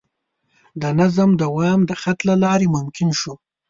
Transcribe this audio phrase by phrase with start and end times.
[0.81, 3.33] د نظم دوام د خط له لارې ممکن شو.